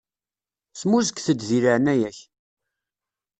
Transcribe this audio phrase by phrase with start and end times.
[0.79, 2.17] Smuzget-d di leɛnaya-k.